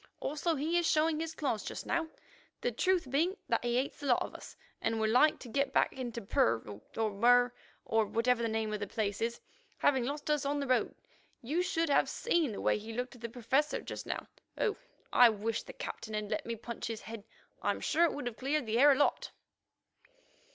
[0.19, 2.07] Also, he is showing his claws just now,
[2.61, 5.71] the truth being that he hates the lot of us, and would like to get
[5.73, 7.53] back into Purr or Mur,
[7.85, 9.39] or whatever the name of the place is,
[9.77, 10.95] having lost us on the road.
[11.43, 14.27] You should have seen the way he looked at the Professor just now.
[14.57, 14.75] Oh!
[15.13, 17.23] I wish the Captain had let me punch his head.
[17.61, 19.29] I'm sure it would have cleared the air a lot."